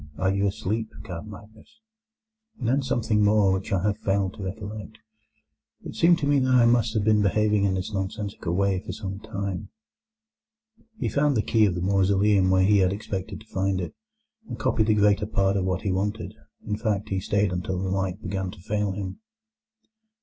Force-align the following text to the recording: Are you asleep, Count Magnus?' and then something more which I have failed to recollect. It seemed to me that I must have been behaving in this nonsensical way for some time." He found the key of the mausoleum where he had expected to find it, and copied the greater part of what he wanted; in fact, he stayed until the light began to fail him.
Are 0.17 0.33
you 0.33 0.47
asleep, 0.47 0.91
Count 1.03 1.27
Magnus?' 1.27 1.79
and 2.57 2.67
then 2.67 2.81
something 2.81 3.23
more 3.23 3.51
which 3.51 3.71
I 3.71 3.83
have 3.83 3.99
failed 3.99 4.33
to 4.33 4.41
recollect. 4.43 4.97
It 5.83 5.93
seemed 5.93 6.17
to 6.19 6.25
me 6.25 6.39
that 6.39 6.49
I 6.55 6.65
must 6.65 6.95
have 6.95 7.03
been 7.03 7.21
behaving 7.21 7.65
in 7.65 7.75
this 7.75 7.93
nonsensical 7.93 8.55
way 8.55 8.79
for 8.79 8.93
some 8.93 9.19
time." 9.19 9.69
He 10.97 11.07
found 11.07 11.37
the 11.37 11.43
key 11.43 11.67
of 11.67 11.75
the 11.75 11.81
mausoleum 11.83 12.49
where 12.49 12.65
he 12.65 12.79
had 12.79 12.91
expected 12.91 13.41
to 13.41 13.53
find 13.53 13.79
it, 13.79 13.93
and 14.47 14.57
copied 14.57 14.87
the 14.87 14.95
greater 14.95 15.27
part 15.27 15.55
of 15.55 15.65
what 15.65 15.83
he 15.83 15.91
wanted; 15.91 16.33
in 16.65 16.77
fact, 16.77 17.09
he 17.09 17.19
stayed 17.19 17.51
until 17.53 17.77
the 17.79 17.87
light 17.89 18.23
began 18.23 18.49
to 18.49 18.59
fail 18.59 18.93
him. 18.93 19.19